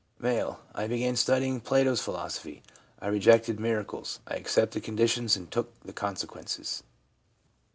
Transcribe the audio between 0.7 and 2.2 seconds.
I began studying Plato's